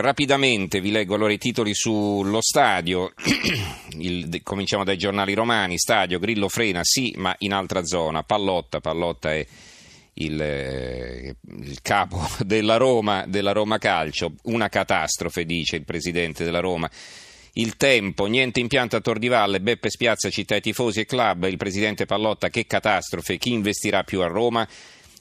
rapidamente 0.00 0.80
vi 0.80 0.90
leggo 0.90 1.14
allora 1.14 1.32
i 1.32 1.38
titoli 1.38 1.74
sullo 1.74 2.40
stadio, 2.40 3.12
Il, 3.98 4.42
cominciamo 4.44 4.84
dai 4.84 4.96
giornali 4.96 5.34
romani, 5.34 5.76
stadio, 5.76 6.18
Grillo 6.18 6.48
frena, 6.48 6.80
sì, 6.82 7.14
ma 7.16 7.34
in 7.38 7.52
altra 7.52 7.84
zona, 7.84 8.22
Pallotta, 8.22 8.80
Pallotta 8.80 9.32
è 9.32 9.44
il, 10.14 10.40
eh, 10.40 11.34
il, 11.62 11.78
capo 11.82 12.20
della 12.44 12.76
Roma, 12.76 13.24
della 13.26 13.52
Roma 13.52 13.78
Calcio, 13.78 14.34
una 14.44 14.68
catastrofe, 14.68 15.44
dice 15.44 15.76
il 15.76 15.84
presidente 15.84 16.44
della 16.44 16.60
Roma. 16.60 16.88
Il 17.54 17.76
tempo, 17.76 18.26
niente 18.26 18.60
impianto 18.60 18.94
a 18.94 19.00
Tor 19.00 19.18
di 19.18 19.26
Valle, 19.26 19.60
Beppe 19.60 19.90
Spiazza, 19.90 20.30
città 20.30 20.54
e 20.54 20.60
tifosi 20.60 21.00
e 21.00 21.06
club, 21.06 21.44
il 21.44 21.56
presidente 21.56 22.06
Pallotta, 22.06 22.50
che 22.50 22.66
catastrofe, 22.66 23.36
chi 23.36 23.52
investirà 23.52 24.04
più 24.04 24.20
a 24.20 24.28
Roma? 24.28 24.68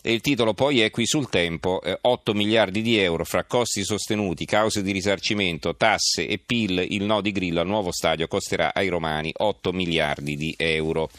E 0.02 0.14
il 0.14 0.22
titolo 0.22 0.54
poi 0.54 0.82
è 0.82 0.90
qui 0.90 1.06
sul 1.06 1.28
tempo, 1.30 1.82
eh, 1.82 1.98
8 2.00 2.34
miliardi 2.34 2.82
di 2.82 2.98
euro 2.98 3.26
fra 3.26 3.44
costi 3.44 3.84
sostenuti, 3.84 4.46
cause 4.46 4.82
di 4.82 4.92
risarcimento, 4.92 5.76
tasse 5.76 6.28
e 6.28 6.38
PIL, 6.38 6.86
il 6.90 7.04
no 7.04 7.22
di 7.22 7.32
Grillo 7.32 7.62
al 7.62 7.68
nuovo 7.68 7.92
stadio 7.92 8.28
costerà 8.28 8.74
ai 8.74 8.88
romani 8.88 9.34
8 9.36 9.74
miliardi 9.74 10.38
di 10.38 10.54
euro. 10.58 11.10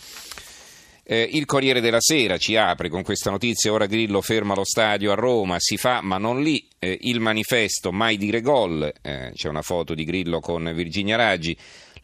Eh, 1.11 1.27
il 1.33 1.47
Corriere 1.47 1.81
della 1.81 2.03
Sera 2.03 2.37
ci 2.37 2.55
apre 2.57 2.91
con 2.91 3.03
questa 3.03 3.31
notizia, 3.31 3.73
ora 3.73 3.87
Grillo 3.87 4.21
ferma 4.21 4.55
lo 4.55 4.65
stadio 4.65 5.11
a 5.11 5.15
Roma, 5.15 5.57
si 5.59 5.79
fa 5.79 6.03
ma 6.03 6.19
non 6.19 6.43
lì, 6.43 6.69
eh, 6.79 6.99
il 7.01 7.19
manifesto 7.19 7.93
mai 7.93 8.19
dire 8.19 8.43
gol, 8.43 8.93
eh, 9.01 9.31
c'è 9.33 9.49
una 9.49 9.63
foto 9.63 9.95
di 9.95 10.05
Grillo 10.05 10.41
con 10.41 10.71
Virginia 10.75 11.17
Raggi, 11.17 11.57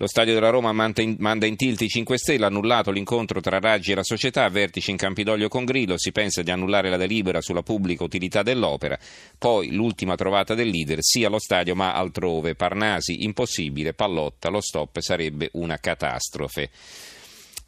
lo 0.04 0.10
stadio 0.10 0.34
della 0.34 0.50
Roma 0.50 0.70
manda 0.72 1.00
in, 1.00 1.16
manda 1.18 1.46
in 1.46 1.56
tilt 1.56 1.80
i 1.80 1.88
5 1.88 2.18
Stelle, 2.18 2.44
annullato 2.44 2.90
l'incontro 2.90 3.40
tra 3.40 3.58
Raggi 3.58 3.92
e 3.92 3.94
la 3.94 4.02
società, 4.02 4.46
vertice 4.50 4.90
in 4.90 4.98
Campidoglio 4.98 5.48
con 5.48 5.64
Grillo, 5.64 5.96
si 5.96 6.12
pensa 6.12 6.42
di 6.42 6.50
annullare 6.50 6.90
la 6.90 6.98
delibera 6.98 7.40
sulla 7.40 7.62
pubblica 7.62 8.04
utilità 8.04 8.42
dell'opera, 8.42 8.98
poi 9.38 9.72
l'ultima 9.72 10.14
trovata 10.14 10.54
del 10.54 10.68
leader, 10.68 10.98
sia 11.00 11.28
allo 11.28 11.38
stadio 11.38 11.74
ma 11.74 11.94
altrove, 11.94 12.54
Parnasi 12.54 13.24
impossibile, 13.24 13.94
Pallotta, 13.94 14.50
lo 14.50 14.60
stop 14.60 15.00
sarebbe 15.00 15.48
una 15.52 15.78
catastrofe. 15.78 16.68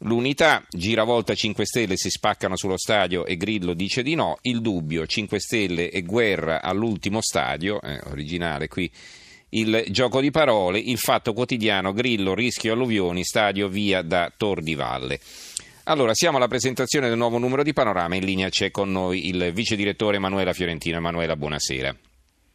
L'unità, 0.01 0.63
giravolta 0.69 1.33
5 1.33 1.65
Stelle 1.65 1.97
si 1.97 2.11
spaccano 2.11 2.55
sullo 2.55 2.77
stadio 2.77 3.25
e 3.25 3.35
Grillo 3.35 3.73
dice 3.73 4.03
di 4.03 4.13
no. 4.13 4.37
Il 4.41 4.61
dubbio, 4.61 5.07
5 5.07 5.39
Stelle 5.39 5.89
e 5.89 6.03
guerra 6.03 6.61
all'ultimo 6.61 7.19
stadio, 7.19 7.81
eh, 7.81 7.99
originale 8.05 8.67
qui. 8.67 8.91
Il 9.57 9.85
gioco 9.89 10.21
di 10.21 10.29
parole, 10.29 10.77
il 10.77 10.99
fatto 10.99 11.33
quotidiano, 11.33 11.91
Grillo, 11.91 12.35
rischio 12.35 12.73
alluvioni, 12.73 13.23
stadio 13.23 13.67
via 13.67 14.03
da 14.03 14.31
Tor 14.37 14.61
di 14.61 14.75
Valle. 14.75 15.19
Allora, 15.85 16.13
siamo 16.13 16.37
alla 16.37 16.47
presentazione 16.47 17.09
del 17.09 17.17
nuovo 17.17 17.39
numero 17.39 17.63
di 17.63 17.73
Panorama. 17.73 18.13
In 18.13 18.23
linea 18.23 18.49
c'è 18.49 18.69
con 18.69 18.91
noi 18.91 19.29
il 19.29 19.51
vice 19.53 19.75
direttore 19.75 20.17
Emanuela 20.17 20.53
Fiorentino. 20.53 20.97
Emanuela, 20.97 21.35
buonasera. 21.35 21.95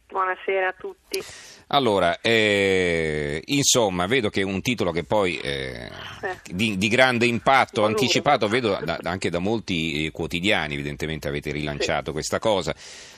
Buonasera 0.07 0.67
a 0.69 0.75
tutti. 0.79 1.21
Allora, 1.73 2.21
eh, 2.21 3.41
insomma, 3.45 4.05
vedo 4.05 4.29
che 4.29 4.41
è 4.41 4.43
un 4.43 4.61
titolo 4.61 4.91
che 4.91 5.03
poi 5.03 5.39
eh, 5.39 5.89
di, 6.45 6.77
di, 6.77 6.87
grande 6.87 7.25
impatto, 7.25 7.83
anticipato, 7.83 8.47
vedo 8.47 8.79
da, 8.83 8.99
anche 9.01 9.31
da 9.31 9.39
molti 9.39 10.05
eh, 10.05 10.11
quotidiani, 10.11 10.75
evidentemente 10.75 11.27
avete 11.27 11.51
rilanciato 11.51 12.11
questa 12.11 12.37
cosa. 12.37 12.75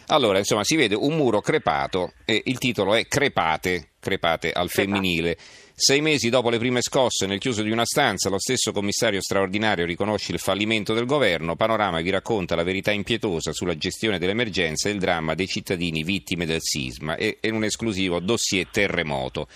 Allora, 0.08 0.38
insomma, 0.38 0.64
si 0.64 0.78
vede 0.78 0.96
un 0.96 1.18
muro 1.18 1.42
crepato 1.42 2.14
e 2.24 2.44
il 2.46 2.58
titolo 2.58 2.96
è 2.96 3.06
Crepate, 3.06 3.90
crepate 4.00 4.54
al 4.54 4.70
femminile. 4.70 5.38
Sei 5.78 6.00
mesi 6.00 6.30
dopo 6.30 6.50
le 6.50 6.58
prime 6.58 6.82
scosse 6.82 7.26
nel 7.26 7.38
chiuso 7.38 7.62
di 7.62 7.70
una 7.70 7.84
stanza, 7.84 8.30
lo 8.30 8.40
stesso 8.40 8.72
commissario 8.72 9.20
straordinario 9.20 9.86
riconosce 9.86 10.32
il 10.32 10.40
fallimento 10.40 10.94
del 10.94 11.06
governo. 11.06 11.58
Panorama 11.58 12.00
vi 12.00 12.12
racconta 12.12 12.56
la 12.56 12.64
verità 12.64 12.92
impietosa 12.92 13.52
sulla 13.52 13.76
gestione 13.76 14.18
dell'emergenza 14.18 14.88
e 14.88 14.94
il 14.94 15.00
dramma 15.00 15.36
dei 15.36 15.48
cittadini 15.48 16.04
vittime 16.04 16.46
del 16.46 16.62
sisma 16.62 17.18
e, 17.18 17.40
e 17.42 17.50
un 17.50 17.66
esclusivo 17.66 18.22
dossier 18.22 18.68
terremoto. 18.72 19.50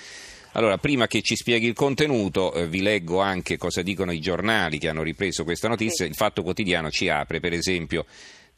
Allora, 0.53 0.77
prima 0.77 1.07
che 1.07 1.21
ci 1.21 1.37
spieghi 1.37 1.67
il 1.67 1.73
contenuto, 1.73 2.53
eh, 2.53 2.67
vi 2.67 2.81
leggo 2.81 3.21
anche 3.21 3.55
cosa 3.55 3.81
dicono 3.81 4.11
i 4.11 4.19
giornali 4.19 4.77
che 4.77 4.89
hanno 4.89 5.03
ripreso 5.03 5.45
questa 5.45 5.69
notizia. 5.69 6.05
Il 6.05 6.15
Fatto 6.15 6.43
Quotidiano 6.43 6.89
ci 6.91 7.07
apre, 7.07 7.39
per 7.39 7.53
esempio, 7.53 8.05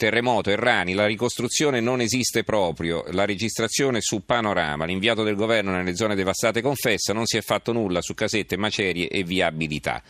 terremoto, 0.01 0.49
Errani, 0.49 0.93
la 0.93 1.05
ricostruzione 1.05 1.79
non 1.79 2.01
esiste 2.01 2.43
proprio, 2.43 3.03
la 3.11 3.23
registrazione 3.23 4.01
su 4.01 4.25
panorama, 4.25 4.85
l'inviato 4.85 5.21
del 5.21 5.35
governo 5.35 5.69
nelle 5.69 5.95
zone 5.95 6.15
devastate 6.15 6.59
confessa, 6.59 7.13
non 7.13 7.27
si 7.27 7.37
è 7.37 7.41
fatto 7.41 7.71
nulla 7.71 8.01
su 8.01 8.15
casette, 8.15 8.57
macerie 8.57 9.07
e 9.07 9.21
viabilità. 9.21 10.01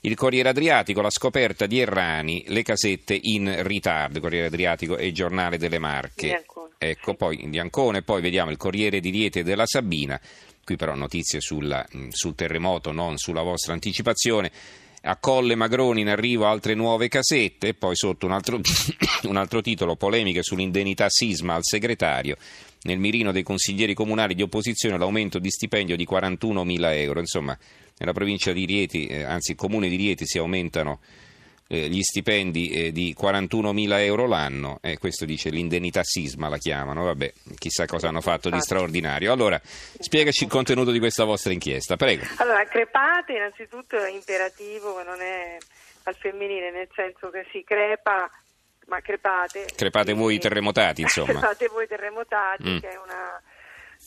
Il 0.00 0.16
Corriere 0.16 0.48
Adriatico, 0.48 1.00
la 1.00 1.10
scoperta 1.10 1.66
di 1.66 1.78
Errani, 1.78 2.42
le 2.48 2.64
casette 2.64 3.16
in 3.22 3.62
ritardo, 3.62 4.18
Corriere 4.18 4.48
Adriatico 4.48 4.96
e 4.96 5.06
il 5.06 5.14
Giornale 5.14 5.58
delle 5.58 5.78
Marche. 5.78 6.44
Ecco, 6.76 7.14
poi 7.14 7.48
di 7.48 7.60
Ancone, 7.60 8.02
poi 8.02 8.20
vediamo 8.22 8.50
il 8.50 8.56
Corriere 8.56 8.98
di 8.98 9.10
Riete 9.10 9.44
della 9.44 9.66
Sabina, 9.66 10.20
qui 10.64 10.74
però 10.74 10.96
notizie 10.96 11.40
sulla, 11.40 11.86
sul 12.08 12.34
terremoto, 12.34 12.90
non 12.90 13.16
sulla 13.16 13.42
vostra 13.42 13.74
anticipazione 13.74 14.50
a 15.02 15.16
Colle 15.16 15.54
Magroni 15.54 16.02
in 16.02 16.08
arrivo 16.08 16.46
altre 16.46 16.74
nuove 16.74 17.08
casette 17.08 17.68
e 17.68 17.74
poi 17.74 17.96
sotto 17.96 18.26
un 18.26 18.32
altro, 18.32 18.60
un 19.24 19.36
altro 19.36 19.60
titolo, 19.62 19.96
polemiche 19.96 20.42
sull'indennità 20.42 21.06
sisma 21.08 21.54
al 21.54 21.64
segretario. 21.64 22.36
Nel 22.82 22.98
mirino 22.98 23.32
dei 23.32 23.42
consiglieri 23.42 23.94
comunali 23.94 24.34
di 24.34 24.42
opposizione 24.42 24.98
l'aumento 24.98 25.38
di 25.38 25.50
stipendio 25.50 25.96
di 25.96 26.04
41 26.04 26.64
mila 26.64 26.94
euro. 26.94 27.20
Insomma, 27.20 27.56
nella 27.98 28.12
provincia 28.12 28.52
di 28.52 28.64
Rieti, 28.64 29.06
eh, 29.06 29.22
anzi 29.22 29.52
il 29.52 29.56
comune 29.56 29.88
di 29.88 29.96
Rieti 29.96 30.26
si 30.26 30.38
aumentano 30.38 31.00
eh, 31.72 31.88
gli 31.88 32.02
stipendi 32.02 32.70
eh, 32.70 32.92
di 32.92 33.14
41.000 33.16 34.00
euro 34.00 34.26
l'anno, 34.26 34.80
eh, 34.82 34.98
questo 34.98 35.24
dice 35.24 35.50
l'indennità 35.50 36.02
sisma 36.02 36.48
la 36.48 36.58
chiamano, 36.58 37.04
vabbè, 37.04 37.32
chissà 37.56 37.86
cosa 37.86 38.08
hanno 38.08 38.20
fatto 38.20 38.50
di 38.50 38.60
straordinario. 38.60 39.32
Allora, 39.32 39.60
spiegaci 39.62 40.44
il 40.44 40.50
contenuto 40.50 40.90
di 40.90 40.98
questa 40.98 41.22
vostra 41.22 41.52
inchiesta, 41.52 41.94
prego. 41.94 42.24
Allora, 42.38 42.64
crepate 42.64 43.34
innanzitutto 43.34 43.96
è 43.96 44.10
imperativo, 44.10 45.00
non 45.04 45.20
è 45.20 45.58
al 46.04 46.16
femminile, 46.16 46.72
nel 46.72 46.88
senso 46.92 47.30
che 47.30 47.46
si 47.52 47.62
crepa 47.62 48.28
ma 48.88 49.00
crepate. 49.00 49.66
Crepate 49.76 50.12
voi 50.12 50.40
terremotati, 50.40 51.02
insomma. 51.02 51.30
Crepate 51.38 51.68
voi 51.68 51.86
terremotati, 51.86 52.68
mm. 52.68 52.78
che 52.78 52.88
è 52.88 52.98
una, 52.98 53.40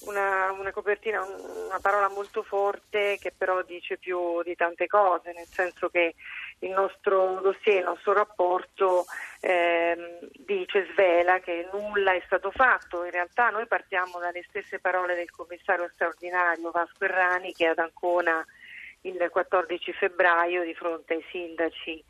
una, 0.06 0.52
una, 0.52 0.72
copertina, 0.72 1.24
una 1.24 1.80
parola 1.82 2.10
molto 2.10 2.44
forte 2.44 3.18
che 3.20 3.34
però 3.36 3.62
dice 3.64 3.98
più 3.98 4.42
di 4.44 4.56
tante 4.56 4.88
cose, 4.88 5.32
nel 5.34 5.48
senso 5.48 5.90
che 5.90 6.16
il 6.60 6.72
nostro 6.72 7.40
dossier, 7.42 7.80
il 7.80 7.86
nostro 7.86 8.14
rapporto 8.14 9.06
ehm, 9.42 10.20
dice, 10.46 10.88
svela 10.92 11.40
che 11.40 11.68
nulla 11.72 12.14
è 12.14 12.22
stato 12.26 12.52
fatto. 12.52 13.04
In 13.04 13.12
realtà 13.12 13.50
noi 13.50 13.68
partiamo 13.68 14.20
dalle 14.20 14.44
stesse 14.48 14.80
parole 14.80 15.16
del 15.16 15.32
commissario 15.32 15.90
straordinario 15.94 16.72
Vasco 16.72 17.06
Errani 17.06 17.54
che 17.54 17.68
ad 17.68 17.80
Ancona 17.80 18.46
il 19.02 19.30
14 19.30 19.92
febbraio 19.94 20.64
di 20.64 20.74
fronte 20.74 21.16
ai 21.16 21.26
sindaci 21.30 22.04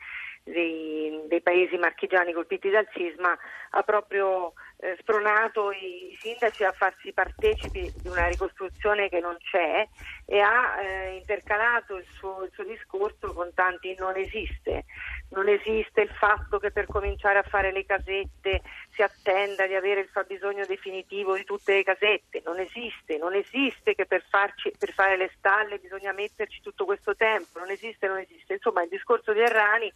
dei, 0.43 1.23
dei, 1.27 1.41
paesi 1.41 1.77
marchigiani 1.77 2.33
colpiti 2.33 2.69
dal 2.69 2.87
sisma 2.93 3.35
ha 3.71 3.83
proprio 3.83 4.53
eh, 4.83 4.97
spronato 4.99 5.71
i, 5.71 6.13
sindaci 6.19 6.65
a 6.65 6.73
farsi 6.73 7.13
partecipi 7.13 7.89
di 8.01 8.07
una 8.09 8.27
ricostruzione 8.27 9.07
che 9.07 9.21
non 9.21 9.37
c'è 9.39 9.87
e 10.25 10.39
ha 10.41 10.81
eh, 10.81 11.15
intercalato 11.15 11.95
il 11.95 12.05
suo, 12.17 12.43
il 12.43 12.51
suo, 12.53 12.65
discorso 12.65 13.31
con 13.31 13.53
tanti 13.53 13.95
non 13.97 14.17
esiste. 14.17 14.83
Non 15.29 15.47
esiste 15.47 16.01
il 16.01 16.09
fatto 16.09 16.59
che 16.59 16.71
per 16.71 16.85
cominciare 16.85 17.39
a 17.39 17.43
fare 17.43 17.71
le 17.71 17.85
casette 17.85 18.61
si 18.91 19.01
attenda 19.01 19.65
di 19.67 19.73
avere 19.73 20.01
il 20.01 20.09
fabbisogno 20.09 20.65
definitivo 20.65 21.35
di 21.35 21.45
tutte 21.45 21.75
le 21.75 21.83
casette, 21.83 22.41
non 22.45 22.59
esiste, 22.59 23.17
non 23.17 23.33
esiste 23.33 23.95
che 23.95 24.05
per, 24.05 24.23
farci, 24.29 24.71
per 24.77 24.91
fare 24.91 25.15
le 25.15 25.31
stalle 25.37 25.79
bisogna 25.79 26.11
metterci 26.11 26.61
tutto 26.61 26.83
questo 26.83 27.15
tempo, 27.15 27.57
non 27.59 27.69
esiste, 27.69 28.07
non 28.07 28.17
esiste. 28.17 28.53
Insomma 28.53 28.83
il 28.83 28.89
discorso 28.89 29.31
di 29.31 29.39
Errani 29.39 29.91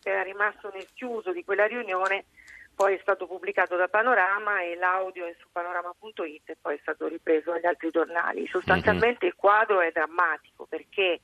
che 0.00 0.10
era 0.10 0.22
rimasto 0.22 0.70
nel 0.72 0.86
chiuso 0.94 1.32
di 1.32 1.44
quella 1.44 1.66
riunione, 1.66 2.24
poi 2.78 2.94
è 2.94 2.98
stato 3.02 3.26
pubblicato 3.26 3.74
da 3.74 3.88
Panorama 3.88 4.62
e 4.62 4.76
l'audio 4.76 5.26
è 5.26 5.34
su 5.40 5.48
panorama.it 5.50 6.50
e 6.50 6.56
poi 6.62 6.76
è 6.76 6.78
stato 6.80 7.08
ripreso 7.08 7.50
dagli 7.50 7.66
altri 7.66 7.90
giornali. 7.90 8.46
Sostanzialmente 8.46 9.26
mm-hmm. 9.26 9.34
il 9.34 9.34
quadro 9.34 9.80
è 9.80 9.90
drammatico 9.90 10.64
perché 10.66 11.18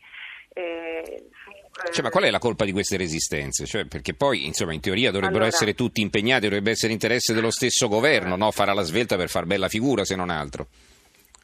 eh, 0.53 1.29
cioè, 1.93 2.03
ma 2.03 2.11
qual 2.11 2.25
è 2.25 2.31
la 2.31 2.41
colpa 2.41 2.65
di 2.65 2.73
queste 2.73 2.97
resistenze? 2.97 3.67
Cioè, 3.67 3.87
perché 3.87 4.15
poi, 4.15 4.47
insomma, 4.47 4.73
in 4.73 4.81
teoria 4.81 5.13
dovrebbero 5.13 5.43
allora, 5.43 5.55
essere 5.55 5.75
tutti 5.75 6.01
impegnati, 6.01 6.43
dovrebbe 6.43 6.73
essere 6.73 6.93
interesse 6.93 7.35
dello 7.35 7.53
stesso 7.53 7.87
governo, 7.87 8.35
no? 8.35 8.51
Fare 8.51 8.75
la 8.75 8.83
svelta 8.83 9.15
per 9.17 9.29
far 9.29 9.47
bella 9.47 9.69
figura, 9.69 10.05
se 10.05 10.17
non 10.17 10.31
altro. 10.31 10.67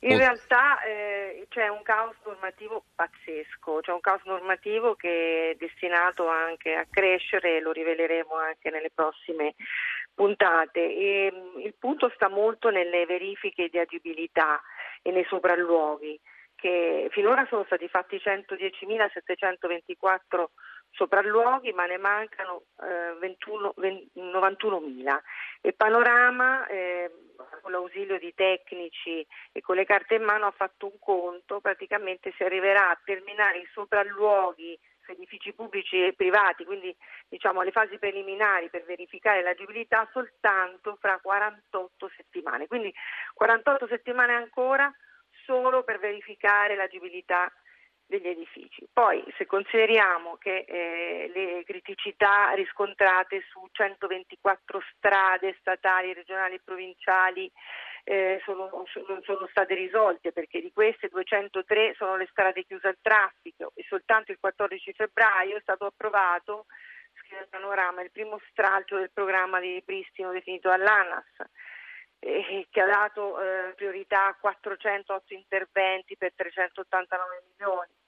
In 0.03 0.17
realtà 0.17 0.83
eh, 0.83 1.47
c'è 1.51 1.69
un 1.69 1.83
caos 1.83 2.15
normativo 2.25 2.85
pazzesco, 2.95 3.81
c'è 3.83 3.93
un 3.93 4.01
caos 4.01 4.23
normativo 4.25 4.95
che 4.95 5.51
è 5.51 5.57
destinato 5.59 6.27
anche 6.27 6.73
a 6.73 6.87
crescere 6.89 7.59
e 7.59 7.61
lo 7.61 7.71
riveleremo 7.71 8.35
anche 8.35 8.71
nelle 8.71 8.91
prossime 8.95 9.55
puntate. 10.21 10.81
E, 10.81 11.33
mm, 11.33 11.61
il 11.61 11.75
punto 11.79 12.11
sta 12.15 12.29
molto 12.29 12.69
nelle 12.69 13.07
verifiche 13.07 13.71
di 13.71 13.79
agibilità 13.79 14.61
e 15.01 15.13
nei 15.13 15.25
sopralluoghi 15.25 16.21
che 16.57 17.09
finora 17.11 17.47
sono 17.49 17.65
stati 17.65 17.89
fatti 17.89 18.21
110.724 18.23 20.49
sopralluoghi, 20.91 21.73
ma 21.73 21.87
ne 21.87 21.97
mancano 21.97 22.65
eh, 22.83 23.15
21, 23.19 23.73
20, 23.77 24.21
91.000. 24.21 25.21
E 25.63 25.73
Panorama, 25.73 26.67
eh, 26.67 27.11
con 27.63 27.73
l'ausilio 27.73 28.19
di 28.19 28.35
tecnici 28.35 29.27
e 29.53 29.63
con 29.63 29.77
le 29.77 29.87
carte 29.87 30.17
in 30.17 30.25
mano, 30.25 30.45
ha 30.45 30.51
fatto 30.51 30.85
un 30.85 30.99
conto, 30.99 31.61
praticamente 31.61 32.35
si 32.37 32.43
arriverà 32.43 32.91
a 32.91 33.01
terminare 33.03 33.61
i 33.61 33.69
sopralluoghi 33.73 34.79
edifici 35.13 35.53
pubblici 35.53 36.05
e 36.05 36.15
privati, 36.15 36.65
quindi 36.65 36.95
diciamo 37.29 37.61
alle 37.61 37.71
fasi 37.71 37.99
preliminari 37.99 38.69
per 38.71 38.85
verificare 38.85 39.43
l'agibilità 39.43 40.09
soltanto 40.13 40.97
fra 41.01 41.19
48 41.21 42.11
settimane. 42.17 42.67
Quindi 42.67 42.93
48 43.35 43.87
settimane 43.87 44.35
ancora 44.35 44.93
solo 45.45 45.83
per 45.83 45.99
verificare 45.99 46.77
l'agibilità 46.77 47.51
degli 48.11 48.27
edifici. 48.27 48.87
Poi 48.93 49.25
se 49.39 49.47
consideriamo 49.47 50.37
che 50.37 50.65
eh, 50.67 51.31
le 51.33 51.65
criticità 51.65 52.51
riscontrate 52.55 53.45
su 53.49 53.65
124 53.71 54.83
strade 54.97 55.57
statali, 55.61 56.13
regionali 56.13 56.57
e 56.57 56.61
provinciali 56.63 57.51
eh, 58.05 58.41
sono, 58.45 58.69
non 58.71 59.23
sono 59.23 59.47
state 59.51 59.75
risolte 59.75 60.33
perché 60.33 60.61
di 60.61 60.73
queste 60.73 61.09
203 61.09 61.95
sono 61.97 62.17
le 62.17 62.29
strade 62.31 62.65
chiuse 62.65 62.89
al 62.89 62.99
traffico 63.01 63.73
e 63.75 63.85
soltanto 63.89 64.33
il 64.33 64.39
14 64.41 64.93
febbraio 64.93 65.57
è 65.57 65.61
stato 65.61 65.87
approvato, 65.87 66.67
scrive 67.23 67.43
il 67.43 67.49
panorama, 67.49 68.03
il 68.03 68.11
primo 68.11 68.41
stralcio 68.51 68.97
del 68.97 69.11
programma 69.13 69.61
di 69.61 69.73
ripristino 69.73 70.33
definito 70.33 70.69
dall'ANAS 70.69 71.27
eh, 72.21 72.67
che 72.71 72.81
ha 72.81 72.87
dato 72.87 73.41
eh, 73.41 73.73
priorità 73.75 74.27
a 74.27 74.37
408 74.39 75.35
interventi 75.35 76.17
per 76.17 76.33
389 76.35 77.43
milioni. 77.51 78.00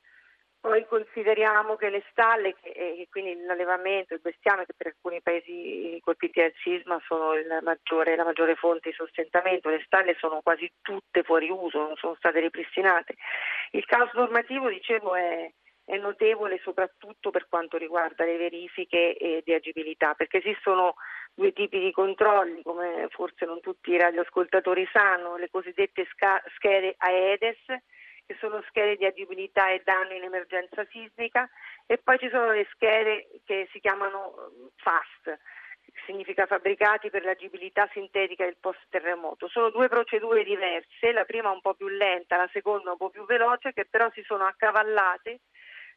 Poi 0.62 0.86
consideriamo 0.86 1.74
che 1.74 1.90
le 1.90 2.04
stalle, 2.12 2.54
che, 2.54 2.68
e 2.68 3.08
quindi 3.10 3.34
l'allevamento, 3.42 4.14
il 4.14 4.20
bestiame, 4.20 4.64
che 4.64 4.74
per 4.76 4.86
alcuni 4.86 5.20
paesi 5.20 5.98
colpiti 6.04 6.38
dal 6.38 6.52
sisma 6.62 7.02
sono 7.04 7.32
maggiore, 7.62 8.14
la 8.14 8.22
maggiore 8.22 8.54
fonte 8.54 8.90
di 8.90 8.94
sostentamento, 8.94 9.70
le 9.70 9.82
stalle 9.84 10.14
sono 10.20 10.40
quasi 10.40 10.70
tutte 10.80 11.24
fuori 11.24 11.50
uso, 11.50 11.80
non 11.80 11.96
sono 11.96 12.14
state 12.14 12.38
ripristinate. 12.38 13.16
Il 13.72 13.84
caos 13.86 14.12
normativo, 14.12 14.68
dicevo, 14.68 15.16
è, 15.16 15.50
è 15.84 15.96
notevole 15.96 16.60
soprattutto 16.62 17.30
per 17.30 17.48
quanto 17.48 17.76
riguarda 17.76 18.24
le 18.24 18.36
verifiche 18.36 19.16
eh, 19.16 19.42
di 19.44 19.52
agibilità, 19.52 20.14
perché 20.14 20.36
esistono 20.36 20.94
due 21.34 21.52
tipi 21.52 21.80
di 21.80 21.90
controlli, 21.90 22.62
come 22.62 23.08
forse 23.10 23.46
non 23.46 23.58
tutti 23.60 23.90
i 23.90 23.98
radioascoltatori 23.98 24.88
sanno, 24.92 25.36
le 25.36 25.50
cosiddette 25.50 26.06
schede 26.54 26.94
AEDES, 26.98 27.64
che 28.32 28.38
sono 28.38 28.62
schede 28.68 28.96
di 28.96 29.04
agibilità 29.04 29.68
e 29.70 29.82
danno 29.84 30.14
in 30.14 30.24
emergenza 30.24 30.84
sismica, 30.90 31.48
e 31.86 31.98
poi 31.98 32.18
ci 32.18 32.28
sono 32.30 32.50
le 32.50 32.66
schede 32.72 33.28
che 33.44 33.68
si 33.70 33.80
chiamano 33.80 34.34
eh, 34.34 34.70
FAST, 34.76 35.38
significa 36.06 36.46
fabbricati 36.46 37.10
per 37.10 37.24
l'agibilità 37.24 37.88
sintetica 37.92 38.44
del 38.44 38.56
post 38.58 38.80
terremoto. 38.88 39.48
Sono 39.48 39.70
due 39.70 39.88
procedure 39.88 40.42
diverse, 40.42 41.12
la 41.12 41.24
prima 41.24 41.50
un 41.50 41.60
po' 41.60 41.74
più 41.74 41.88
lenta, 41.88 42.36
la 42.36 42.48
seconda 42.52 42.92
un 42.92 42.96
po' 42.96 43.10
più 43.10 43.26
veloce, 43.26 43.72
che 43.72 43.84
però 43.84 44.10
si 44.12 44.22
sono 44.22 44.44
accavallate 44.44 45.40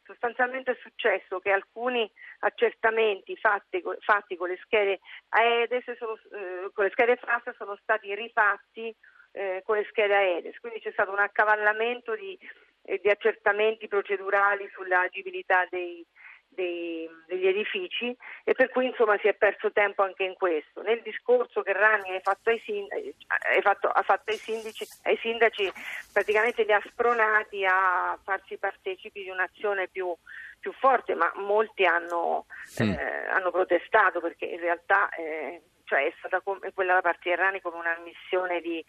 sostanzialmente 0.04 0.70
è 0.70 0.78
successo 0.80 1.40
che 1.40 1.50
alcuni 1.50 2.08
accertamenti 2.38 3.36
fatti, 3.36 3.82
fatti 3.98 4.36
con 4.36 4.48
le 4.48 4.56
schede 4.62 5.00
AEDES, 5.30 5.96
sono, 5.96 6.16
eh, 6.30 6.70
con 6.72 6.84
le 6.84 6.90
schede 6.90 7.16
FAS 7.16 7.56
sono 7.56 7.76
stati 7.82 8.14
rifatti 8.14 8.94
eh, 9.36 9.62
con 9.64 9.76
le 9.76 9.86
schede 9.90 10.14
AEDES, 10.14 10.58
quindi 10.60 10.80
c'è 10.80 10.92
stato 10.92 11.12
un 11.12 11.18
accavallamento 11.18 12.14
di, 12.14 12.38
eh, 12.84 12.98
di 13.02 13.10
accertamenti 13.10 13.86
procedurali 13.86 14.66
sull'agibilità 14.72 15.66
dei, 15.68 16.04
dei, 16.48 17.06
degli 17.26 17.46
edifici 17.46 18.16
e 18.44 18.54
per 18.54 18.70
cui 18.70 18.86
insomma 18.86 19.18
si 19.18 19.28
è 19.28 19.34
perso 19.34 19.70
tempo 19.72 20.02
anche 20.02 20.24
in 20.24 20.34
questo. 20.34 20.80
Nel 20.80 21.02
discorso 21.02 21.60
che 21.60 21.74
Rani 21.74 22.16
ha 22.16 22.20
fatto 22.20 22.48
ai, 22.48 22.60
sindaci, 22.64 23.14
fatto, 23.60 23.88
ha 23.88 24.02
fatto 24.02 24.30
ai, 24.30 24.38
sindici, 24.38 24.86
ai 25.02 25.18
sindaci 25.18 25.70
praticamente 26.10 26.64
li 26.64 26.72
ha 26.72 26.82
spronati 26.86 27.64
a 27.66 28.18
farsi 28.24 28.56
partecipi 28.56 29.22
di 29.22 29.28
un'azione 29.28 29.88
più, 29.88 30.14
più 30.58 30.72
forte, 30.72 31.14
ma 31.14 31.30
molti 31.36 31.84
hanno, 31.84 32.46
mm. 32.82 32.90
eh, 32.90 33.26
hanno, 33.28 33.50
protestato 33.50 34.20
perché 34.20 34.46
in 34.46 34.60
realtà 34.60 35.10
eh, 35.10 35.60
cioè 35.86 36.06
è 36.06 36.12
stata 36.18 36.40
come 36.40 36.72
quella 36.74 36.94
da 36.94 37.00
parte 37.00 37.30
di 37.30 37.34
Rani 37.36 37.60
come 37.60 37.76
una 37.76 37.96
missione 38.04 38.60
di 38.60 38.84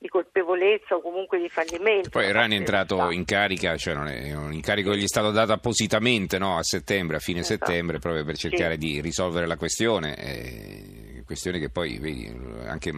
di 0.00 0.08
colpevolezza 0.08 0.94
o 0.94 1.02
comunque 1.02 1.38
di 1.38 1.50
fallimento. 1.50 2.08
Poi 2.08 2.32
Rani 2.32 2.54
è 2.54 2.58
entrato 2.58 3.10
in 3.10 3.26
carica, 3.26 3.76
cioè 3.76 3.92
non 3.92 4.08
è 4.08 4.34
un 4.34 4.50
incarico 4.50 4.92
che 4.92 4.96
gli 4.96 5.02
è 5.02 5.06
stato 5.06 5.30
dato 5.30 5.52
appositamente 5.52 6.38
no, 6.38 6.56
a 6.56 6.62
settembre, 6.62 7.16
a 7.16 7.20
fine 7.20 7.40
esatto. 7.40 7.66
settembre, 7.66 7.98
proprio 7.98 8.24
per 8.24 8.38
cercare 8.38 8.72
sì. 8.72 8.78
di 8.78 9.00
risolvere 9.02 9.46
la 9.46 9.58
questione. 9.58 10.16
Eh, 10.16 10.99
questione 11.30 11.60
che 11.60 11.68
poi, 11.68 11.98
vedi, 11.98 12.28
anche 12.66 12.92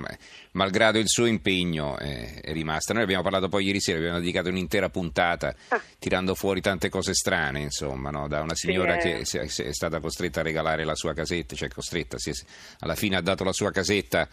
malgrado 0.53 0.99
il 0.99 1.07
suo 1.07 1.27
impegno 1.27 1.99
è, 1.99 2.41
è, 2.41 2.53
rimasta. 2.55 2.95
Noi 2.95 3.03
abbiamo 3.03 3.23
parlato 3.23 3.51
poi 3.51 3.67
ieri 3.67 3.79
sera, 3.79 3.99
abbiamo 3.99 4.21
dedicato 4.21 4.49
un'intera 4.49 4.89
puntata 4.89 5.55
ah. 5.69 5.81
tirando 5.99 6.35
fuori 6.35 6.63
tante 6.63 6.89
cose 6.89 7.13
strane, 7.13 7.61
insomma, 7.61 8.09
no? 8.09 8.29
da 8.29 8.41
una 8.41 8.55
signora 8.55 8.99
sì, 8.99 9.37
che 9.37 9.41
è, 9.41 9.67
è, 9.67 9.73
stata 9.73 10.01
costretta 10.01 10.41
a 10.41 10.43
regalare 10.43 10.85
la 10.85 10.95
sua 10.95 11.13
casetta, 11.13 11.55
cioè 11.55 11.69
costretta, 11.69 12.17
è, 12.17 12.31
alla 12.79 12.95
fine 12.95 13.17
ha 13.17 13.21
dato 13.21 13.45
la 13.45 13.53
sua 13.53 13.71
casetta 13.71 14.27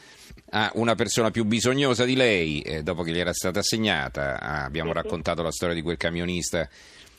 a 0.52 0.72
una 0.76 0.96
persona 0.96 1.30
più 1.30 1.44
bisognosa 1.44 2.06
di 2.06 2.16
lei, 2.16 2.62
eh, 2.62 2.82
dopo 2.82 3.04
che 3.04 3.12
gli 3.12 3.20
era 3.20 3.34
stata 3.34 3.60
assegnata. 3.60 4.40
Ah, 4.40 4.64
abbiamo 4.64 4.92
sì, 4.92 4.96
raccontato 4.96 5.44
la 5.44 5.52
storia 5.52 5.76
di 5.76 5.82
quel 5.82 5.98
camionista 5.98 6.70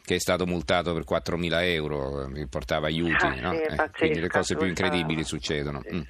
che 0.03 0.17
è 0.17 0.19
stato 0.19 0.47
multato 0.47 0.93
per 0.93 1.05
4.000 1.09 1.63
euro, 1.67 2.27
mi 2.29 2.47
portava 2.47 2.89
aiuti, 2.89 3.25
ah, 3.25 3.41
no? 3.41 3.53
eh, 3.53 3.91
quindi 3.97 4.19
le 4.19 4.29
cose 4.29 4.57
più 4.57 4.67
incredibili 4.67 5.23
succedono. 5.23 5.83
Mm. 5.93 6.01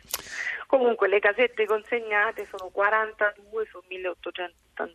Comunque 0.70 1.08
le 1.08 1.18
casette 1.18 1.66
consegnate 1.66 2.46
sono 2.46 2.70
42 2.70 3.66
su 3.72 3.82
1881. 3.88 4.94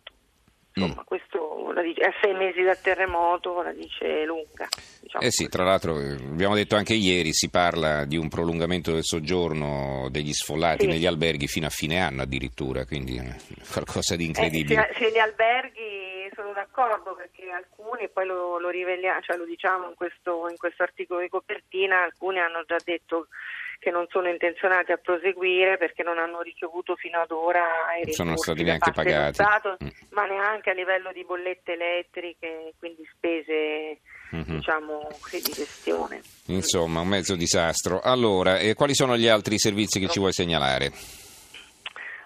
Insomma, 0.72 1.02
mm. 1.02 1.04
questo 1.04 1.70
la 1.72 1.82
dice, 1.82 2.00
a 2.00 2.14
sei 2.22 2.32
mesi 2.32 2.62
dal 2.62 2.80
terremoto 2.80 3.60
la 3.60 3.72
dice 3.72 4.24
lunga. 4.24 4.68
Diciamo 5.02 5.22
eh 5.22 5.30
sì, 5.30 5.44
così. 5.44 5.48
tra 5.50 5.64
l'altro 5.64 6.00
eh, 6.00 6.14
abbiamo 6.14 6.54
detto 6.54 6.76
anche 6.76 6.94
ieri, 6.94 7.34
si 7.34 7.50
parla 7.50 8.06
di 8.06 8.16
un 8.16 8.30
prolungamento 8.30 8.90
del 8.90 9.04
soggiorno 9.04 10.08
degli 10.10 10.32
sfollati 10.32 10.84
sì. 10.84 10.88
negli 10.88 11.04
alberghi 11.04 11.46
fino 11.46 11.66
a 11.66 11.70
fine 11.70 12.00
anno 12.00 12.22
addirittura, 12.22 12.86
quindi 12.86 13.18
eh, 13.18 13.36
qualcosa 13.70 14.16
di 14.16 14.24
incredibile. 14.24 14.88
Eh, 14.88 14.94
se, 14.94 15.04
se 15.04 15.12
gli 15.12 15.18
alberghi 15.18 16.30
sono 16.34 16.54
d'accordo 16.54 17.14
perché 17.14 17.50
alcuni, 17.50 18.08
poi 18.08 18.24
lo, 18.24 18.58
lo 18.58 18.70
riveliamo, 18.70 19.20
cioè 19.20 19.36
lo 19.36 19.44
diciamo 19.44 19.90
in 19.90 19.94
questo, 19.94 20.48
in 20.48 20.56
questo 20.56 20.84
articolo 20.84 21.20
di 21.20 21.28
copertina, 21.28 22.02
alcuni 22.02 22.38
hanno 22.38 22.64
già 22.66 22.78
detto 22.82 23.28
che 23.78 23.90
non 23.90 24.06
sono 24.08 24.28
intenzionati 24.28 24.92
a 24.92 24.96
proseguire 24.96 25.76
perché 25.76 26.02
non 26.02 26.18
hanno 26.18 26.40
ricevuto 26.40 26.96
fino 26.96 27.20
ad 27.20 27.30
ora 27.30 27.64
i 28.02 28.12
sono 28.12 28.36
stati 28.36 28.62
neanche 28.62 28.92
pagati 28.92 29.34
Stato, 29.34 29.76
mm. 29.82 29.88
ma 30.10 30.26
neanche 30.26 30.70
a 30.70 30.74
livello 30.74 31.12
di 31.12 31.24
bollette 31.24 31.72
elettriche 31.72 32.74
quindi 32.78 33.06
spese 33.12 34.00
mm-hmm. 34.34 34.56
diciamo 34.56 35.08
di 35.30 35.40
gestione 35.40 36.20
insomma 36.46 37.00
un 37.00 37.08
mezzo 37.08 37.36
disastro 37.36 38.00
allora 38.00 38.58
eh, 38.58 38.74
quali 38.74 38.94
sono 38.94 39.16
gli 39.16 39.28
altri 39.28 39.58
servizi 39.58 40.00
che 40.00 40.08
ci 40.08 40.18
vuoi 40.18 40.32
segnalare? 40.32 40.90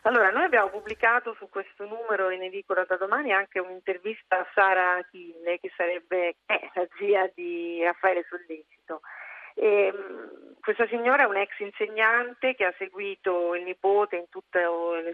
Allora, 0.04 0.30
noi 0.30 0.44
abbiamo 0.44 0.70
pubblicato 0.70 1.34
su 1.38 1.50
questo 1.50 1.84
numero 1.84 2.30
in 2.30 2.42
edicola 2.42 2.84
da 2.88 2.96
domani 2.96 3.32
anche 3.32 3.58
un'intervista 3.58 4.38
a 4.38 4.46
Sara 4.54 4.96
Achille, 4.96 5.58
che 5.60 5.70
sarebbe 5.76 6.36
eh, 6.46 6.70
la 6.74 6.88
zia 6.96 7.30
di 7.34 7.82
Raffaele 7.82 8.24
Sollecito. 8.28 9.02
E, 9.60 9.66
ehm, 9.66 10.38
questa 10.60 10.86
signora 10.88 11.24
è 11.24 11.26
un 11.26 11.36
ex 11.36 11.58
insegnante 11.58 12.54
che 12.54 12.64
ha 12.64 12.74
seguito 12.78 13.54
il 13.54 13.62
nipote 13.62 14.16
in 14.16 14.28
tutte, 14.28 14.62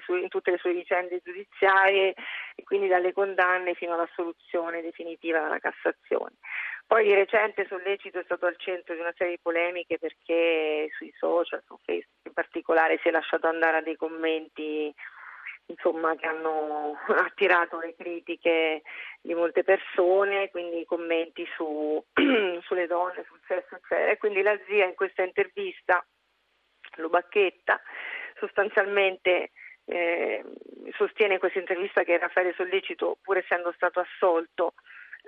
sue, 0.04 0.20
in 0.20 0.28
tutte, 0.28 0.50
le 0.50 0.58
sue 0.58 0.72
vicende 0.72 1.20
giudiziarie 1.24 2.14
e 2.54 2.62
quindi 2.64 2.88
dalle 2.88 3.12
condanne 3.12 3.74
fino 3.74 3.94
alla 3.94 4.08
soluzione 4.14 4.82
definitiva 4.82 5.40
della 5.40 5.58
Cassazione. 5.58 6.34
Poi 6.86 7.04
di 7.04 7.14
recente 7.14 7.66
Sollecito 7.68 8.18
è 8.18 8.24
stato 8.24 8.46
al 8.46 8.56
centro 8.58 8.94
di 8.94 9.00
una 9.00 9.14
serie 9.16 9.34
di 9.34 9.42
polemiche 9.42 9.98
perché 9.98 10.88
sui 10.96 11.12
social, 11.16 11.62
su 11.66 11.76
Facebook 11.84 12.26
in 12.26 12.32
particolare, 12.32 12.98
si 13.02 13.08
è 13.08 13.10
lasciato 13.10 13.46
andare 13.46 13.78
a 13.78 13.82
dei 13.82 13.96
commenti 13.96 14.92
insomma, 15.66 16.14
che 16.16 16.26
hanno 16.26 16.96
attirato 17.16 17.78
le 17.78 17.94
critiche 17.96 18.82
di 19.20 19.34
molte 19.34 19.64
persone, 19.64 20.50
quindi 20.50 20.84
commenti 20.84 21.46
su, 21.56 22.02
sulle 22.62 22.86
donne, 22.86 23.24
sul 23.26 23.40
sesso, 23.46 23.76
eccetera. 23.76 24.10
E 24.10 24.16
quindi 24.16 24.42
la 24.42 24.58
zia 24.66 24.86
in 24.86 24.94
questa 24.94 25.22
intervista, 25.22 26.04
Lubacchetta, 26.96 27.80
sostanzialmente 28.38 29.50
eh, 29.86 30.44
sostiene 30.96 31.34
in 31.34 31.38
questa 31.38 31.58
intervista 31.58 32.02
che 32.02 32.18
Raffaele 32.18 32.54
Sollecito, 32.54 33.18
pur 33.22 33.36
essendo 33.36 33.72
stato 33.72 34.00
assolto, 34.00 34.74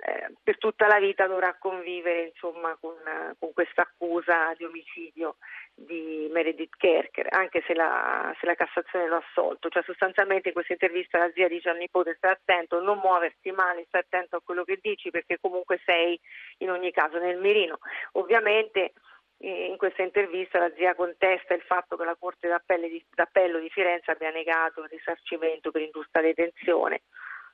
eh, 0.01 0.33
per 0.41 0.57
tutta 0.57 0.87
la 0.87 0.99
vita 0.99 1.27
dovrà 1.27 1.55
convivere 1.59 2.27
insomma, 2.27 2.77
con, 2.79 2.95
con 3.37 3.51
questa 3.51 3.81
accusa 3.81 4.53
di 4.55 4.63
omicidio 4.63 5.35
di 5.73 6.29
Meredith 6.31 6.75
Kerker, 6.77 7.27
anche 7.31 7.61
se 7.67 7.73
la, 7.73 8.33
se 8.39 8.45
la, 8.45 8.55
Cassazione 8.55 9.07
lo 9.07 9.15
ha 9.15 9.23
assolto. 9.29 9.69
Cioè, 9.69 9.83
sostanzialmente 9.83 10.49
in 10.49 10.53
questa 10.53 10.73
intervista 10.73 11.17
la 11.17 11.31
zia 11.33 11.49
dice 11.49 11.69
al 11.69 11.77
nipote 11.77 12.15
stai 12.15 12.31
attento, 12.31 12.79
non 12.79 12.99
muoverti 12.99 13.51
male, 13.51 13.85
stai 13.87 14.01
attento 14.01 14.37
a 14.37 14.41
quello 14.41 14.63
che 14.63 14.79
dici 14.81 15.09
perché 15.09 15.37
comunque 15.39 15.81
sei 15.83 16.19
in 16.59 16.71
ogni 16.71 16.91
caso 16.91 17.19
nel 17.19 17.37
mirino. 17.37 17.79
Ovviamente 18.13 18.93
in 19.41 19.77
questa 19.77 20.01
intervista 20.01 20.59
la 20.59 20.71
zia 20.75 20.95
contesta 20.95 21.53
il 21.53 21.61
fatto 21.61 21.95
che 21.95 22.03
la 22.03 22.17
Corte 22.19 22.49
d'Appello 22.49 23.59
di 23.59 23.69
Firenze 23.69 24.11
abbia 24.11 24.31
negato 24.31 24.81
il 24.81 24.89
risarcimento 24.89 25.71
per 25.71 25.81
ingiusta 25.81 26.19
detenzione 26.19 27.01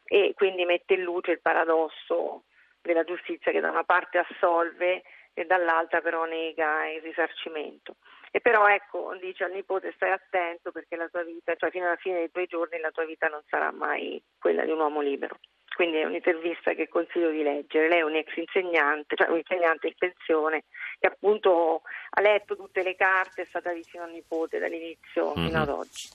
e 0.06 0.34
quindi 0.36 0.66
mette 0.66 0.94
in 0.94 1.02
luce 1.02 1.32
il 1.32 1.42
paradosso 1.42 2.44
della 2.82 3.04
giustizia 3.04 3.52
che 3.52 3.60
da 3.60 3.72
una 3.72 3.84
parte 3.84 4.20
assolve 4.20 5.04
e 5.34 5.46
dall'altra 5.46 6.02
però 6.02 6.26
nega 6.26 6.88
il 6.90 7.02
risarcimento. 7.02 7.96
E 8.32 8.42
però 8.42 8.68
ecco, 8.68 9.16
dice 9.20 9.46
al 9.46 9.52
nipote 9.52 9.94
stai 9.96 10.12
attento 10.12 10.72
perché 10.72 10.96
la 10.96 11.08
tua 11.08 11.24
vita, 11.24 11.56
cioè 11.56 11.72
fino 11.72 11.86
alla 11.86 11.96
fine 11.96 12.18
dei 12.18 12.32
tuoi 12.32 12.48
giorni 12.48 12.80
la 12.80 12.92
tua 12.92 13.06
vita 13.06 13.28
non 13.28 13.42
sarà 13.48 13.72
mai 13.72 14.22
quella 14.38 14.66
di 14.66 14.72
un 14.72 14.80
uomo 14.80 15.02
libero. 15.02 15.40
Quindi 15.74 15.98
è 15.98 16.06
un'intervista 16.06 16.74
che 16.74 16.88
consiglio 16.88 17.32
di 17.32 17.44
leggere. 17.44 17.90
Lei 17.90 18.00
è 18.00 18.04
un 18.04 18.16
ex 18.16 18.34
insegnante, 18.36 19.16
cioè 19.16 19.30
un 19.30 19.38
insegnante 19.38 19.88
in 19.88 19.94
pensione, 19.98 20.64
che 21.00 21.08
appunto 21.08 21.82
ha 22.10 22.22
letto 22.22 22.56
tutte 22.56 22.82
le 22.82 22.96
carte, 22.96 23.42
è 23.42 23.46
stata 23.46 23.74
vicino 23.74 24.04
al 24.04 24.12
nipote 24.12 24.60
dall'inizio 24.60 25.34
mm-hmm. 25.34 25.48
fino 25.48 25.62
ad 25.62 25.70
oggi. 25.70 26.08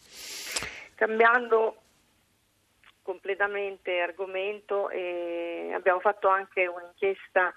Cambiando 0.94 1.76
completamente 3.10 3.98
argomento, 3.98 4.88
eh, 4.88 5.72
abbiamo 5.74 5.98
fatto 5.98 6.28
anche 6.28 6.68
un'inchiesta 6.68 7.52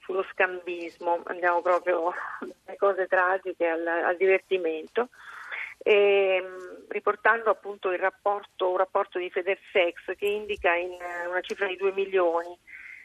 sullo 0.00 0.24
scambismo, 0.32 1.20
andiamo 1.26 1.60
proprio 1.60 2.10
dalle 2.40 2.78
cose 2.78 3.06
tragiche 3.06 3.66
al, 3.66 3.86
al 3.86 4.16
divertimento 4.16 5.10
e, 5.76 6.40
ehm, 6.42 6.86
riportando 6.88 7.50
appunto 7.50 7.90
il 7.90 7.98
rapporto, 7.98 8.70
un 8.70 8.78
rapporto 8.78 9.18
di 9.18 9.28
Federsex 9.28 10.16
che 10.16 10.26
indica 10.26 10.74
in 10.74 10.92
eh, 10.92 11.26
una 11.26 11.42
cifra 11.42 11.66
di 11.66 11.76
2 11.76 11.92
milioni 11.92 12.58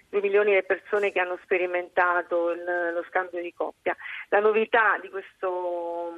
2 0.09 0.21
milioni 0.21 0.53
le 0.53 0.63
persone 0.63 1.11
che 1.11 1.19
hanno 1.19 1.37
sperimentato 1.43 2.49
il, 2.49 2.63
lo 2.93 3.03
scambio 3.09 3.39
di 3.43 3.53
coppia. 3.53 3.95
La 4.29 4.39
novità 4.39 4.97
di 4.99 5.07
questo, 5.07 6.15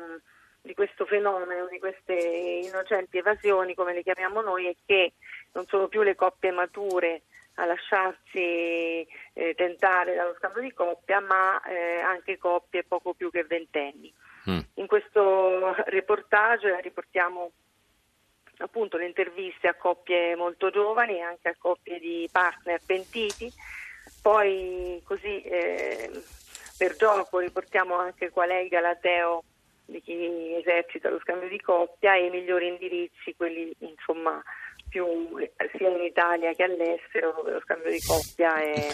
di 0.62 0.74
questo, 0.74 1.06
fenomeno, 1.06 1.68
di 1.68 1.78
queste 1.78 2.14
innocenti 2.14 3.18
evasioni, 3.18 3.76
come 3.76 3.94
le 3.94 4.02
chiamiamo 4.02 4.40
noi, 4.40 4.68
è 4.68 4.76
che 4.86 5.12
non 5.54 5.66
sono 5.68 5.88
più 5.88 6.02
le 6.02 6.16
coppie 6.16 6.52
mature 6.52 7.24
a 7.56 7.66
lasciarsi 7.66 9.06
eh, 9.34 9.54
tentare 9.56 10.16
dallo 10.16 10.36
scambio 10.38 10.62
di 10.62 10.74
coppia, 10.74 11.20
ma 11.20 11.62
eh, 11.64 12.00
anche 12.00 12.38
coppie 12.38 12.84
poco 12.84 13.14
più 13.14 13.30
che 13.30 13.44
ventenni. 13.44 14.14
Mm. 14.50 14.60
In 14.76 14.88
questo 14.88 15.74
reportage 15.86 16.80
riportiamo 16.82 17.52
appunto 18.58 18.98
le 18.98 19.06
interviste 19.06 19.68
a 19.68 19.76
coppie 19.76 20.36
molto 20.36 20.70
giovani 20.70 21.18
e 21.18 21.22
anche 21.22 21.50
a 21.50 21.56
coppie 21.58 22.00
di 22.00 22.28
partner 22.32 22.80
pentiti, 22.86 23.52
poi 24.22 25.02
così 25.04 25.42
eh, 25.42 26.10
per 26.78 26.96
gioco 26.96 27.40
riportiamo 27.40 27.96
anche 27.96 28.30
qual 28.30 28.50
è 28.50 28.58
il 28.58 28.70
galateo 28.70 29.44
di 29.86 30.02
chi 30.02 30.56
esercita 30.56 31.10
lo 31.10 31.20
scambio 31.20 31.50
di 31.50 31.60
coppia 31.60 32.16
e 32.16 32.26
i 32.26 32.30
migliori 32.30 32.68
indirizzi, 32.68 33.36
quelli 33.36 33.74
insomma 33.80 34.42
più 34.92 35.06
sia 35.78 35.90
in 35.90 36.04
Italia 36.04 36.52
che 36.52 36.64
all'estero 36.64 37.32
dove 37.38 37.54
lo 37.54 37.62
scambio 37.62 37.90
di 37.90 38.02
coppia 38.06 38.56
è 38.56 38.88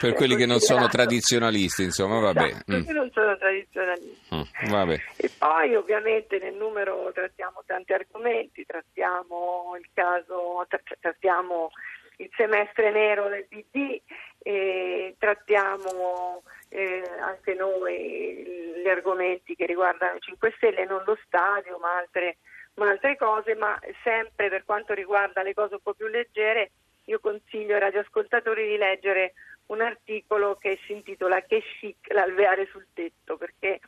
per 0.00 0.14
quelli 0.14 0.34
che 0.34 0.46
non 0.46 0.58
sono 0.58 0.88
tradizionalisti, 0.88 1.84
insomma, 1.84 2.18
vabbè. 2.18 2.46
Esatto, 2.46 2.72
mm. 2.72 2.88
non 2.88 3.10
sono 3.12 3.36
tradizionalisti. 3.36 4.34
Mm, 4.34 4.70
vabbè. 4.70 4.96
E 5.16 5.30
poi 5.38 5.76
ovviamente 5.76 6.38
nel 6.38 6.54
numero 6.54 7.12
trattiamo 7.14 7.62
tanti 7.64 7.92
argomenti, 7.92 8.66
trattiamo 8.66 9.76
il 9.78 9.88
caso, 9.94 10.66
trattiamo 10.98 11.70
il 12.16 12.28
semestre 12.36 12.90
nero 12.90 13.28
del 13.28 13.46
PD, 13.46 14.00
e 14.42 15.14
trattiamo 15.18 16.42
eh, 16.68 17.02
anche 17.20 17.54
noi 17.54 18.44
gli 18.82 18.88
argomenti 18.88 19.54
che 19.54 19.66
riguardano 19.66 20.16
i 20.16 20.20
5 20.20 20.52
Stelle, 20.56 20.84
non 20.84 21.02
lo 21.06 21.16
stadio, 21.24 21.78
ma 21.78 21.96
altre, 21.96 22.38
ma 22.74 22.88
altre 22.88 23.16
cose, 23.16 23.54
ma 23.54 23.78
sempre 24.02 24.48
per 24.48 24.64
quanto 24.64 24.94
riguarda 24.94 25.42
le 25.42 25.54
cose 25.54 25.74
un 25.74 25.82
po' 25.82 25.94
più 25.94 26.06
leggere, 26.06 26.72
io 27.04 27.20
consiglio 27.20 27.74
ai 27.74 27.80
radioascoltatori 27.80 28.66
di 28.66 28.76
leggere 28.76 29.34
un 29.66 29.80
articolo 29.80 30.56
che 30.56 30.78
si 30.86 30.92
intitola 30.92 31.40
Che 31.42 31.62
chic 31.78 32.12
l'alveare 32.12 32.66
sul 32.66 32.86
tetto, 32.92 33.36
perché 33.36 33.80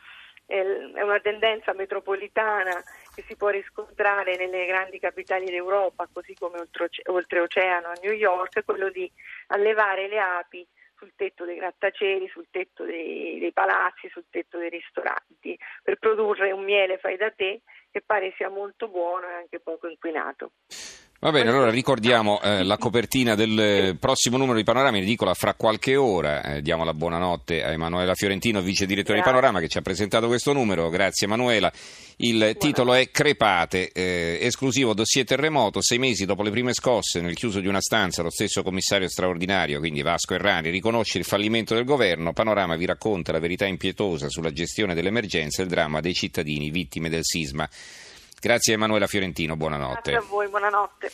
è 0.47 0.61
una 1.03 1.21
tendenza 1.21 1.73
metropolitana 1.73 2.83
che 3.15 3.25
si 3.27 3.35
può 3.35 3.49
riscontrare 3.49 4.37
nelle 4.37 4.67
grandi 4.67 4.99
capitali 4.99 5.47
d'Europa, 5.47 6.09
così 6.13 6.35
come 6.35 6.59
oltreoceano 6.59 7.89
a 7.89 7.99
New 8.03 8.13
York, 8.13 8.65
quello 8.65 8.91
di 8.91 9.11
allevare 9.49 10.07
le 10.07 10.21
api 10.21 10.67
sul 10.97 11.13
tetto 11.17 11.45
dei 11.45 11.57
grattacieli, 11.57 12.29
sul 12.29 12.47
tetto 12.51 12.85
dei, 12.85 13.39
dei, 13.39 13.53
palazzi, 13.53 14.09
sul 14.11 14.25
tetto 14.31 14.59
dei 14.59 14.69
ristoranti, 14.69 15.59
per 15.83 15.99
produrre 15.99 16.53
un 16.53 16.63
miele 16.63 16.99
fai 16.99 17.17
da 17.17 17.31
te 17.31 17.63
che 17.95 18.03
pare 18.05 18.35
sia 18.37 18.49
molto 18.49 18.89
buono 18.89 19.29
e 19.29 19.35
anche 19.35 19.61
poco 19.61 19.87
inquinato. 19.87 20.51
Va 21.25 21.31
bene, 21.31 21.49
allora 21.49 21.71
ricordiamo 21.71 22.39
eh, 22.43 22.63
la 22.65 22.77
copertina 22.77 23.35
del 23.35 23.97
prossimo 23.99 24.37
numero 24.37 24.59
di 24.59 24.63
Panorama 24.63 24.99
in 24.99 25.05
edicola 25.05 25.33
fra 25.33 25.55
qualche 25.55 25.97
ora. 25.97 26.43
Eh, 26.43 26.61
diamo 26.61 26.85
la 26.85 26.93
buonanotte 26.93 27.65
a 27.65 27.71
Emanuela 27.71 28.15
Fiorentino, 28.15 28.61
vice 28.61 28.85
direttore 28.85 29.21
di 29.21 29.25
Panorama, 29.25 29.59
che 29.59 29.69
ci 29.69 29.79
ha 29.79 29.81
presentato 29.81 30.27
questo 30.27 30.53
numero. 30.53 30.91
Grazie 30.91 31.27
Emanuela. 31.27 31.73
Il 32.17 32.37
Buona. 32.37 32.53
titolo 32.53 32.93
è 32.93 33.11
Crepate, 33.11 33.91
eh, 33.93 34.39
esclusivo 34.43 34.93
dossier 34.93 35.25
terremoto. 35.25 35.81
Sei 35.81 35.97
mesi 35.97 36.27
dopo 36.27 36.43
le 36.43 36.51
prime 36.51 36.75
scosse, 36.75 37.23
nel 37.23 37.37
chiuso 37.37 37.61
di 37.61 37.69
una 37.69 37.81
stanza, 37.81 38.21
lo 38.21 38.29
stesso 38.29 38.63
commissario 38.63 39.09
straordinario, 39.09 39.79
quindi 39.79 40.03
Vasco 40.03 40.35
Errani, 40.35 40.69
riconosce 40.69 41.17
il 41.17 41.25
fallimento 41.25 41.75
del 41.75 41.87
governo. 41.87 42.35
Panorama 42.35 42.77
vi 42.77 42.85
racconta 42.85 43.33
la 43.33 43.41
verità 43.41 43.65
impietosa 43.65 44.29
sulla 44.29 44.53
gestione 44.53 44.93
dell'emergenza 44.93 45.63
e 45.63 45.65
il 45.65 45.71
dramma 45.71 46.01
dei 46.01 46.13
cittadini 46.13 46.69
vittime 46.69 47.09
del 47.09 47.25
sisma. 47.25 47.67
Grazie 48.45 48.75
Emanuela 48.75 49.07
Fiorentino, 49.07 49.57
buonanotte. 49.57 50.11
Grazie 50.11 50.17
a 50.17 50.31
voi, 50.31 50.49
buonanotte. 50.49 51.11